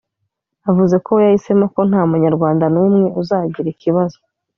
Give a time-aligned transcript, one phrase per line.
[0.69, 4.17] Avuze ko we yahisemo ko nta Munyarwanda n’umwe uzagira ikibazo